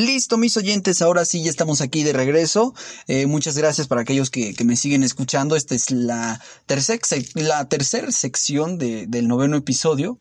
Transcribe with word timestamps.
Listo, 0.00 0.38
mis 0.38 0.56
oyentes, 0.56 1.02
ahora 1.02 1.26
sí 1.26 1.42
ya 1.42 1.50
estamos 1.50 1.82
aquí 1.82 2.02
de 2.04 2.14
regreso. 2.14 2.72
Eh, 3.06 3.26
muchas 3.26 3.58
gracias 3.58 3.86
para 3.86 4.00
aquellos 4.00 4.30
que, 4.30 4.54
me 4.64 4.74
siguen 4.74 5.02
escuchando. 5.02 5.56
Esta 5.56 5.74
es 5.74 5.90
la 5.90 6.40
tercera 6.64 7.02
la 7.34 7.68
tercer 7.68 8.10
sección 8.10 8.78
del 8.78 9.28
noveno 9.28 9.58
episodio. 9.58 10.18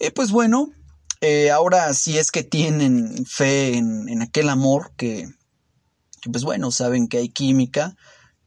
Eh, 0.00 0.10
pues 0.10 0.32
bueno, 0.32 0.72
eh, 1.20 1.52
ahora 1.52 1.94
si 1.94 2.18
es 2.18 2.32
que 2.32 2.42
tienen 2.42 3.24
fe 3.24 3.76
en, 3.76 4.20
aquel 4.20 4.48
amor 4.48 4.90
que, 4.96 5.28
pues 6.32 6.42
bueno, 6.42 6.72
saben 6.72 7.06
que 7.06 7.18
hay 7.18 7.28
química, 7.28 7.94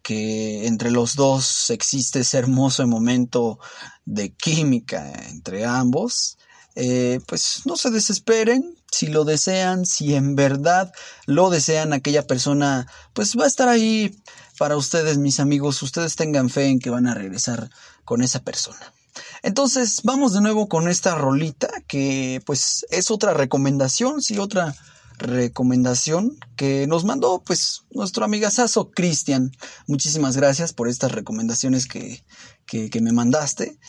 que 0.02 0.68
entre 0.68 0.92
los 0.92 1.16
dos 1.16 1.70
existe 1.70 2.20
ese 2.20 2.40
hermoso 2.40 2.86
momento 2.88 3.58
de 4.04 4.34
química 4.36 5.14
entre 5.30 5.64
ambos. 5.64 6.38
Eh, 6.80 7.22
pues 7.26 7.64
no 7.66 7.76
se 7.76 7.90
desesperen, 7.90 8.78
si 8.92 9.08
lo 9.08 9.26
desean, 9.26 9.88
si 9.88 10.14
en 10.14 10.36
verdad 10.36 10.94
lo 11.26 11.50
desean, 11.50 11.92
aquella 11.92 12.28
persona 12.28 12.86
pues 13.14 13.36
va 13.36 13.46
a 13.46 13.48
estar 13.48 13.68
ahí 13.68 14.16
para 14.60 14.78
ustedes, 14.78 15.18
mis 15.18 15.40
amigos, 15.40 15.82
ustedes 15.82 16.16
tengan 16.16 16.52
fe 16.52 16.68
en 16.68 16.78
que 16.78 16.92
van 16.92 17.08
a 17.08 17.16
regresar 17.16 17.72
con 18.06 18.22
esa 18.22 18.42
persona. 18.42 18.94
Entonces 19.42 20.02
vamos 20.04 20.34
de 20.34 20.42
nuevo 20.42 20.70
con 20.70 20.88
esta 20.88 21.16
rolita 21.16 21.68
que 21.88 22.44
pues 22.46 22.86
es 22.92 23.10
otra 23.10 23.34
recomendación, 23.34 24.22
sí, 24.22 24.38
otra 24.38 24.76
recomendación 25.18 26.38
que 26.56 26.86
nos 26.86 27.06
mandó 27.06 27.42
pues 27.44 27.86
nuestro 27.90 28.24
amigazazo 28.24 28.92
Cristian. 28.92 29.52
Muchísimas 29.88 30.38
gracias 30.38 30.74
por 30.74 30.88
estas 30.90 31.12
recomendaciones 31.12 31.88
que, 31.88 32.24
que, 32.68 32.92
que 32.92 33.02
me 33.02 33.14
mandaste. 33.14 33.80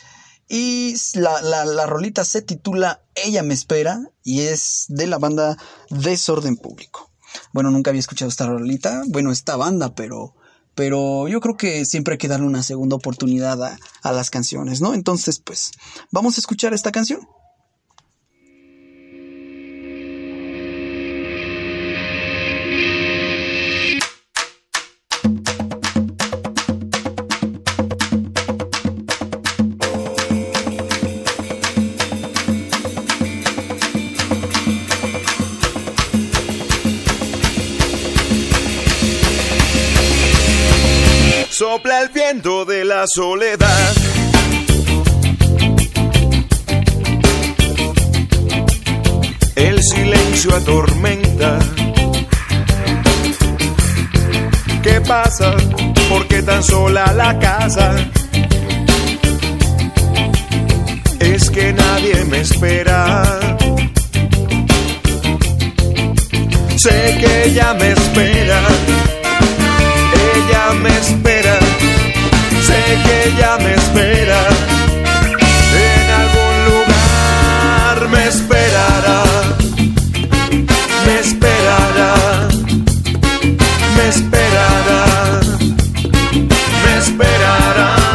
Y 0.49 0.95
la, 1.13 1.41
la, 1.43 1.85
rolita 1.85 2.25
se 2.25 2.41
titula 2.41 3.03
Ella 3.13 3.43
me 3.43 3.53
espera 3.53 4.01
y 4.23 4.41
es 4.41 4.85
de 4.89 5.05
la 5.05 5.19
banda 5.19 5.57
Desorden 5.91 6.57
Público. 6.57 7.11
Bueno, 7.53 7.69
nunca 7.69 7.91
había 7.91 7.99
escuchado 7.99 8.29
esta 8.29 8.47
rolita, 8.47 9.03
bueno, 9.07 9.31
esta 9.31 9.55
banda, 9.55 9.93
pero, 9.93 10.33
pero 10.73 11.27
yo 11.27 11.39
creo 11.39 11.55
que 11.55 11.85
siempre 11.85 12.13
hay 12.13 12.17
que 12.17 12.27
darle 12.27 12.47
una 12.47 12.63
segunda 12.63 12.95
oportunidad 12.95 13.63
a, 13.63 13.77
a 14.01 14.11
las 14.11 14.31
canciones, 14.31 14.81
¿no? 14.81 14.95
Entonces, 14.95 15.39
pues, 15.39 15.71
vamos 16.09 16.37
a 16.37 16.41
escuchar 16.41 16.73
esta 16.73 16.91
canción. 16.91 17.27
El 41.85 42.09
viento 42.09 42.65
de 42.65 42.83
la 42.83 43.05
soledad. 43.07 43.93
El 49.55 49.81
silencio 49.81 50.55
atormenta. 50.55 51.59
¿Qué 54.83 55.01
pasa? 55.01 55.55
¿Por 56.09 56.27
qué 56.27 56.41
tan 56.41 56.63
sola 56.63 57.13
la 57.13 57.37
casa? 57.39 57.95
Es 61.19 61.49
que 61.49 61.73
nadie 61.73 62.25
me 62.25 62.41
espera. 62.41 63.23
Sé 66.75 67.17
que 67.19 67.43
ella 67.45 67.73
me 67.73 67.91
espera 67.91 69.08
esperará. 86.99 88.09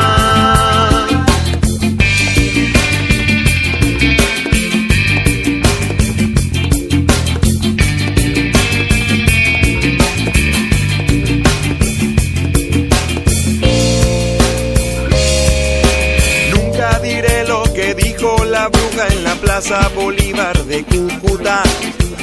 Plaza 19.40 19.88
Bolívar 19.94 20.64
de 20.64 20.82
Cúcuta, 20.84 21.62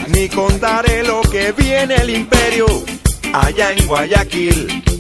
ni 0.10 0.28
contaré 0.28 1.04
lo 1.04 1.22
que 1.22 1.52
viene 1.52 1.96
el 1.96 2.10
imperio 2.10 2.66
allá 3.34 3.72
en 3.72 3.88
Guayaquil. 3.88 4.91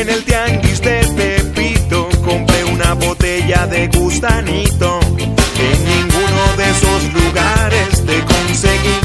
En 0.00 0.08
el 0.08 0.24
tianguis 0.24 0.80
de 0.80 1.00
Tepito 1.16 2.08
compré 2.24 2.64
una 2.64 2.94
botella 2.94 3.66
de 3.66 3.86
gustanito. 3.88 4.98
En 5.18 5.78
ninguno 5.92 6.42
de 6.56 6.64
esos 6.70 7.02
lugares 7.12 8.04
te 8.04 8.18
conseguí. 8.32 8.98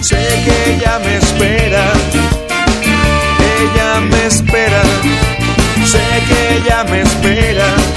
Sé 0.00 0.22
que 0.44 0.74
ella 0.74 0.98
me 1.04 1.16
espera, 1.16 1.92
ella 3.60 4.00
me 4.00 4.26
espera, 4.26 4.82
sé 5.84 6.04
que 6.28 6.56
ella 6.56 6.84
me 6.84 7.02
espera 7.02 7.95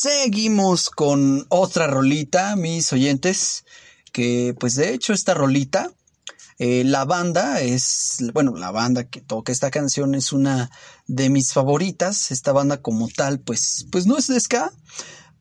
Seguimos 0.00 0.90
con 0.90 1.44
otra 1.48 1.88
rolita, 1.88 2.54
mis 2.54 2.92
oyentes, 2.92 3.64
que 4.12 4.54
pues 4.56 4.76
de 4.76 4.94
hecho 4.94 5.12
esta 5.12 5.34
rolita, 5.34 5.90
eh, 6.60 6.84
la 6.84 7.04
banda 7.04 7.60
es, 7.62 8.18
bueno, 8.32 8.54
la 8.54 8.70
banda 8.70 9.08
que 9.08 9.20
toca 9.20 9.50
esta 9.50 9.72
canción 9.72 10.14
es 10.14 10.32
una 10.32 10.70
de 11.08 11.30
mis 11.30 11.52
favoritas, 11.52 12.30
esta 12.30 12.52
banda 12.52 12.80
como 12.80 13.08
tal, 13.08 13.40
pues, 13.40 13.88
pues 13.90 14.06
no 14.06 14.16
es 14.16 14.28
de 14.28 14.38
ska, 14.38 14.72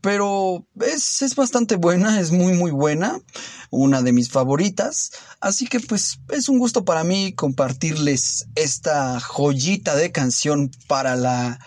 pero 0.01 0.65
es, 0.81 1.21
es, 1.21 1.35
bastante 1.35 1.75
buena, 1.75 2.19
es 2.19 2.31
muy 2.31 2.53
muy 2.53 2.71
buena, 2.71 3.21
una 3.69 4.01
de 4.01 4.11
mis 4.11 4.31
favoritas, 4.31 5.11
así 5.39 5.67
que 5.67 5.79
pues 5.79 6.19
es 6.29 6.49
un 6.49 6.57
gusto 6.57 6.83
para 6.83 7.03
mí 7.03 7.31
compartirles 7.33 8.47
esta 8.55 9.19
joyita 9.19 9.95
de 9.95 10.11
canción 10.11 10.71
para 10.87 11.15
la 11.15 11.59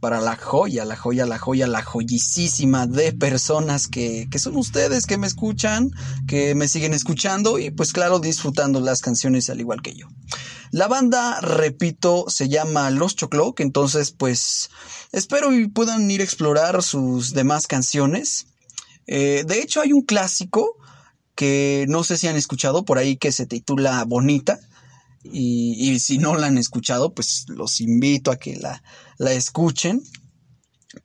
para 0.00 0.20
la 0.20 0.36
joya, 0.36 0.84
la 0.84 0.96
joya, 0.96 1.26
la 1.26 1.38
joya, 1.38 1.66
la 1.66 1.82
joyísima 1.82 2.86
de 2.86 3.12
personas 3.12 3.86
que, 3.86 4.28
que 4.30 4.38
son 4.38 4.56
ustedes, 4.56 5.06
que 5.06 5.18
me 5.18 5.26
escuchan, 5.26 5.90
que 6.26 6.54
me 6.54 6.68
siguen 6.68 6.94
escuchando 6.94 7.58
y 7.58 7.70
pues 7.70 7.92
claro, 7.92 8.18
disfrutando 8.18 8.80
las 8.80 9.02
canciones 9.02 9.50
al 9.50 9.60
igual 9.60 9.82
que 9.82 9.94
yo. 9.94 10.08
La 10.72 10.88
banda, 10.88 11.40
repito, 11.40 12.24
se 12.28 12.48
llama 12.48 12.90
Los 12.90 13.16
Chocloc, 13.16 13.60
entonces 13.60 14.12
pues 14.12 14.70
espero 15.12 15.52
y 15.52 15.68
puedan 15.68 16.10
ir 16.10 16.20
a 16.20 16.24
explorar 16.24 16.82
sus 16.82 17.34
demás 17.34 17.66
canciones. 17.66 18.46
Eh, 19.06 19.44
de 19.46 19.60
hecho 19.60 19.80
hay 19.80 19.92
un 19.92 20.02
clásico 20.02 20.76
que 21.34 21.86
no 21.88 22.04
sé 22.04 22.16
si 22.16 22.28
han 22.28 22.36
escuchado 22.36 22.84
por 22.84 22.98
ahí 22.98 23.16
que 23.16 23.32
se 23.32 23.46
titula 23.46 24.04
Bonita. 24.04 24.60
Y, 25.22 25.98
si 26.00 26.18
no 26.18 26.36
la 26.36 26.46
han 26.46 26.58
escuchado, 26.58 27.14
pues 27.14 27.44
los 27.48 27.80
invito 27.80 28.30
a 28.30 28.36
que 28.36 28.56
la, 28.56 28.82
escuchen. 29.32 30.02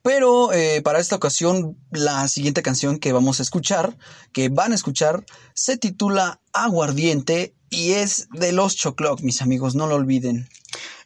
Pero 0.02 0.52
eh, 0.52 0.82
para 0.82 0.98
esta 0.98 1.16
ocasión, 1.16 1.78
la 1.90 2.26
siguiente 2.28 2.62
canción 2.62 2.98
que 2.98 3.12
vamos 3.12 3.38
a 3.38 3.42
escuchar, 3.42 3.96
que 4.32 4.48
van 4.48 4.72
a 4.72 4.74
escuchar, 4.74 5.24
se 5.54 5.76
titula 5.76 6.40
Aguardiente 6.52 7.54
y 7.70 7.92
es 7.92 8.28
de 8.32 8.52
los 8.52 8.76
Choclock, 8.76 9.20
mis 9.20 9.42
amigos, 9.42 9.74
no 9.74 9.86
lo 9.86 9.94
olviden. 9.94 10.48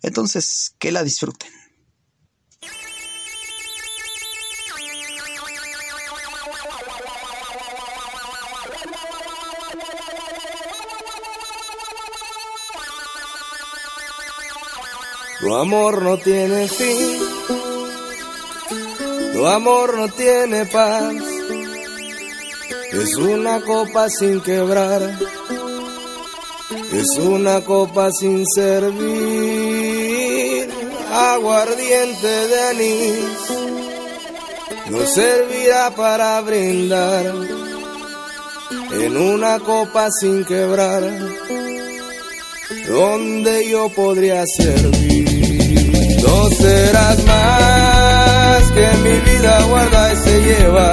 Entonces, 0.02 0.74
que 0.78 0.92
la 0.92 1.02
disfruten. 1.02 1.50
Tu 15.40 15.54
amor 15.54 16.02
no 16.02 16.18
tiene 16.18 16.68
fin, 16.68 17.18
tu 19.32 19.46
amor 19.46 19.96
no 19.96 20.08
tiene 20.08 20.66
paz. 20.66 21.14
Es 22.92 23.16
una 23.16 23.62
copa 23.62 24.10
sin 24.10 24.42
quebrar, 24.42 25.18
es 26.92 27.18
una 27.18 27.62
copa 27.62 28.10
sin 28.12 28.44
servir. 28.54 29.10
Aguardiente 31.12 32.28
de 32.48 32.60
anís 32.68 33.50
no 34.90 35.06
servirá 35.06 35.90
para 35.96 36.40
brindar 36.42 37.34
en 38.92 39.16
una 39.16 39.58
copa 39.58 40.08
sin 40.10 40.44
quebrar 40.44 41.02
donde 42.86 43.68
yo 43.68 43.88
podría 43.88 44.44
servir. 44.46 45.29
No 46.30 46.48
serás 46.50 47.24
más 47.24 48.70
que 48.70 48.86
mi 49.02 49.18
vida 49.30 49.62
guarda 49.64 50.12
y 50.12 50.16
se 50.16 50.40
lleva, 50.40 50.92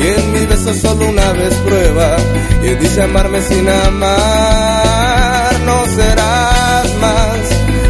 y 0.00 0.06
en 0.06 0.32
mis 0.32 0.48
besos 0.48 0.78
solo 0.78 1.10
una 1.10 1.32
vez 1.32 1.54
prueba, 1.56 2.16
y 2.62 2.68
dice 2.82 3.02
amarme 3.02 3.42
sin 3.42 3.68
amar. 3.68 5.60
No 5.66 5.84
serás 5.94 6.94
más 7.02 7.38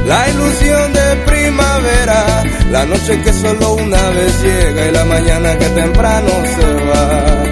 la 0.07 0.29
ilusión 0.31 0.93
de 0.93 1.17
primavera, 1.25 2.43
la 2.73 2.85
noche 2.85 3.23
que 3.23 3.33
solo 3.33 3.75
una 3.75 4.03
vez 4.11 4.43
llega 4.43 4.89
y 4.89 4.91
la 4.91 5.05
mañana 5.05 5.57
que 5.57 5.67
temprano 5.67 6.31
se 6.57 6.75
va. 6.89 7.48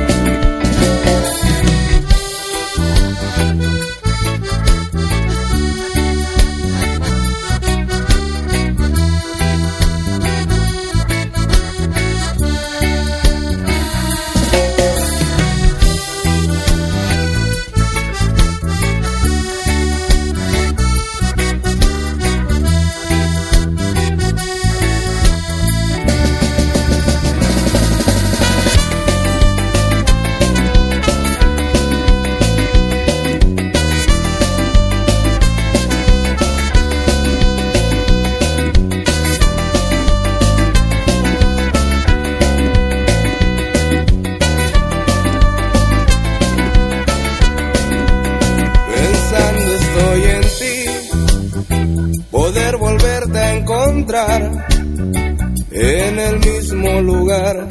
En 55.72 56.18
el 56.18 56.38
mismo 56.38 57.02
lugar 57.02 57.68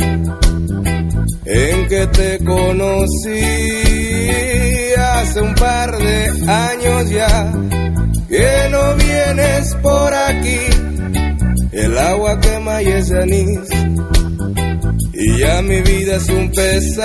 en 1.46 1.88
que 1.88 2.06
te 2.08 2.38
conocí 2.44 3.40
hace 4.96 5.42
un 5.42 5.56
par 5.56 5.98
de 5.98 6.30
años 6.48 7.10
ya 7.10 7.52
que 8.30 8.70
no 8.70 8.96
vienes 8.96 9.76
por 9.82 10.14
aquí 10.14 10.60
el 11.72 11.98
agua 11.98 12.40
quema 12.40 12.84
y 12.84 12.88
es 12.90 13.12
anís 13.12 13.68
y 15.14 15.40
ya 15.40 15.64
mi 15.64 15.82
vida 15.82 16.18
es 16.18 16.30
un 16.30 16.52
pesar 16.52 16.96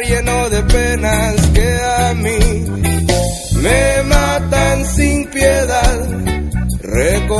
lleno 0.00 0.50
de 0.50 0.62
penas 0.64 1.36
que 1.54 1.78
a 2.00 2.14
mí 2.14 2.64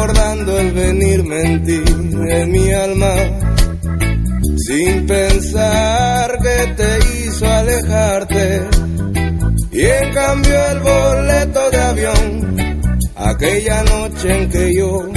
recordando 0.07 0.59
el 0.59 0.73
venir 0.73 1.25
mentir 1.25 1.85
en 2.31 2.53
mi 2.53 2.73
alma, 2.73 3.15
sin 4.67 5.07
pensar 5.07 6.39
que 6.41 6.75
te 6.75 6.99
hizo 7.27 7.47
alejarte, 7.47 8.69
y 9.73 9.85
en 9.85 10.15
cambio 10.15 10.67
el 10.71 10.81
boleto 10.81 11.71
de 11.71 11.79
avión, 11.79 12.81
aquella 13.17 13.83
noche 13.83 14.43
en 14.43 14.51
que 14.51 14.75
yo 14.75 15.09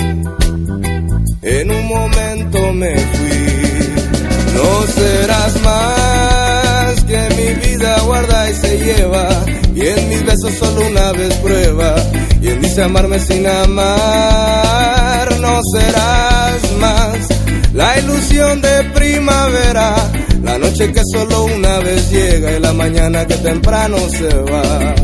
en 1.42 1.72
un 1.72 1.88
momento 1.88 2.74
me 2.74 2.98
fui, 2.98 3.94
no 4.56 4.88
serás 4.88 5.62
más 5.62 7.04
que 7.04 7.20
mi 7.38 7.68
vida 7.68 8.00
guarda 8.02 8.50
y 8.50 8.54
se 8.56 8.78
lleva, 8.80 9.30
y 9.76 9.82
en 9.82 10.10
mis 10.10 10.26
besos 10.26 10.54
solo 10.54 10.88
una 10.88 11.12
vez 11.12 11.34
prueba 11.36 11.96
y 12.42 12.48
él 12.48 12.62
dice 12.62 12.84
amarme 12.84 13.20
sin 13.20 13.46
amar, 13.46 15.30
no 15.40 15.60
serás 15.74 16.72
más 16.80 17.40
la 17.74 18.00
ilusión 18.00 18.62
de 18.62 18.84
primavera, 18.96 19.96
la 20.44 20.58
noche 20.58 20.92
que 20.92 21.02
solo 21.14 21.46
una 21.46 21.80
vez 21.80 22.10
llega 22.12 22.58
y 22.58 22.60
la 22.60 22.74
mañana 22.74 23.26
que 23.28 23.36
temprano 23.36 23.98
se 24.10 24.28
va. 24.28 24.96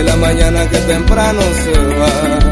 Y 0.00 0.02
la 0.04 0.16
mañana 0.16 0.68
que 0.68 0.78
temprano 0.78 1.40
se 1.62 1.72
va. 1.96 2.45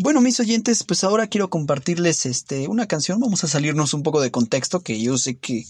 Bueno, 0.00 0.20
mis 0.20 0.38
oyentes, 0.38 0.84
pues 0.84 1.02
ahora 1.02 1.26
quiero 1.26 1.50
compartirles 1.50 2.24
este 2.24 2.68
una 2.68 2.86
canción. 2.86 3.18
Vamos 3.18 3.42
a 3.42 3.48
salirnos 3.48 3.94
un 3.94 4.04
poco 4.04 4.20
de 4.20 4.30
contexto, 4.30 4.78
que 4.78 5.00
yo 5.00 5.18
sé 5.18 5.38
que, 5.38 5.64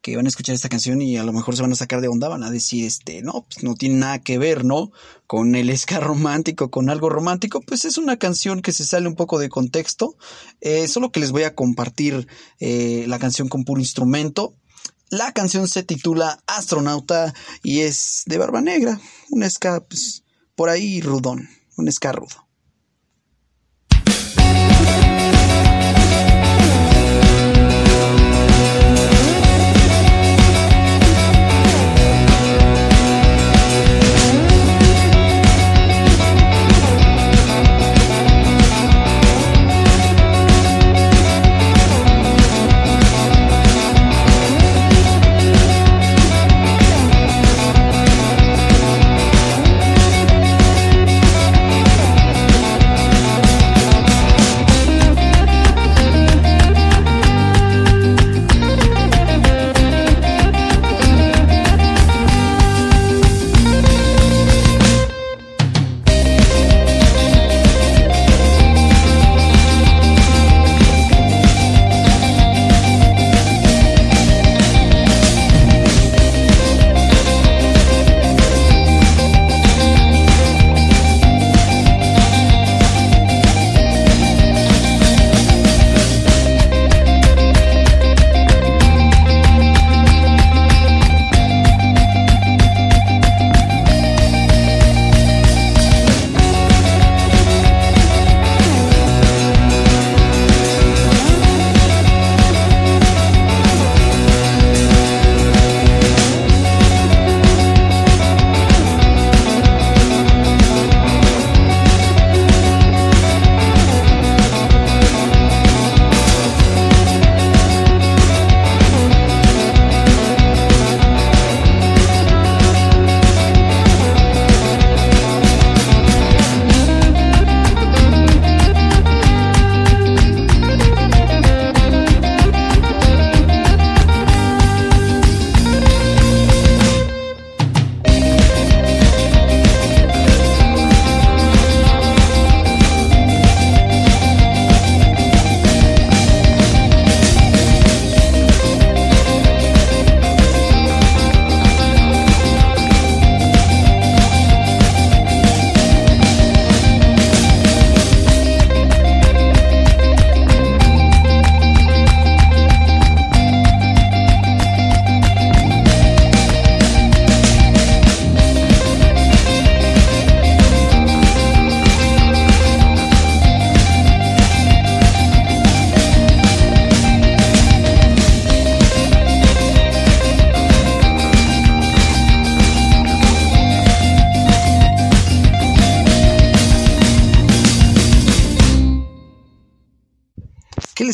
que 0.00 0.14
van 0.14 0.26
a 0.26 0.28
escuchar 0.28 0.54
esta 0.54 0.68
canción 0.68 1.02
y 1.02 1.16
a 1.16 1.24
lo 1.24 1.32
mejor 1.32 1.56
se 1.56 1.62
van 1.62 1.72
a 1.72 1.74
sacar 1.74 2.00
de 2.00 2.06
onda, 2.06 2.28
van 2.28 2.44
a 2.44 2.52
decir, 2.52 2.84
este, 2.84 3.20
no, 3.22 3.44
pues 3.52 3.64
no 3.64 3.74
tiene 3.74 3.96
nada 3.96 4.20
que 4.20 4.38
ver, 4.38 4.64
¿no? 4.64 4.92
Con 5.26 5.56
el 5.56 5.76
ska 5.76 5.98
romántico, 5.98 6.70
con 6.70 6.88
algo 6.88 7.08
romántico, 7.08 7.62
pues 7.62 7.84
es 7.84 7.98
una 7.98 8.16
canción 8.16 8.62
que 8.62 8.70
se 8.70 8.84
sale 8.84 9.08
un 9.08 9.16
poco 9.16 9.40
de 9.40 9.48
contexto. 9.48 10.16
Eh, 10.60 10.86
solo 10.86 11.10
que 11.10 11.18
les 11.18 11.32
voy 11.32 11.42
a 11.42 11.56
compartir 11.56 12.28
eh, 12.60 13.06
la 13.08 13.18
canción 13.18 13.48
con 13.48 13.64
puro 13.64 13.80
instrumento. 13.80 14.54
La 15.10 15.32
canción 15.32 15.66
se 15.66 15.82
titula 15.82 16.38
Astronauta 16.46 17.34
y 17.64 17.80
es 17.80 18.22
de 18.26 18.38
Barba 18.38 18.60
Negra, 18.60 19.00
un 19.30 19.50
ska, 19.50 19.82
pues, 19.82 20.22
por 20.54 20.68
ahí 20.68 21.00
rudón, 21.00 21.48
un 21.76 21.90
ska 21.90 22.12
rudo. 22.12 22.44
Thank 24.94 25.28
you. 25.28 25.33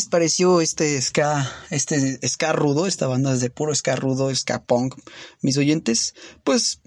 Pareció 0.09 0.61
este 0.61 1.01
ska, 1.01 1.51
este 1.69 2.19
ska 2.27 2.53
rudo, 2.53 2.87
esta 2.87 3.07
banda 3.07 3.33
es 3.33 3.41
de 3.41 3.49
puro 3.49 3.75
ska 3.75 3.95
rudo, 3.95 4.33
ska 4.35 4.63
punk, 4.63 4.95
mis 5.41 5.57
oyentes? 5.57 6.13
Pues 6.43 6.81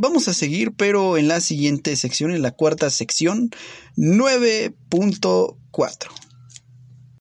vamos 0.00 0.28
a 0.28 0.34
seguir, 0.34 0.72
pero 0.76 1.16
en 1.16 1.28
la 1.28 1.40
siguiente 1.40 1.96
sección, 1.96 2.32
en 2.32 2.42
la 2.42 2.52
cuarta 2.52 2.90
sección, 2.90 3.50
9.4. 3.96 6.25